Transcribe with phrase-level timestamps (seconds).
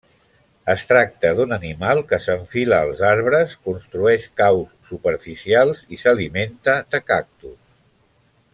[0.73, 7.57] Es tracta d'un animal que s'enfila als arbres, construeix caus superficials i s'alimenta de cactus.